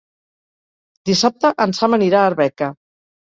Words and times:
Dissabte 1.09 1.51
en 1.67 1.77
Sam 1.81 1.97
anirà 1.99 2.21
a 2.23 2.31
Arbeca. 2.33 2.73